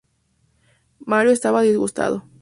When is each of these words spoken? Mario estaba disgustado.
Mario 1.05 1.31
estaba 1.31 1.61
disgustado. 1.61 2.23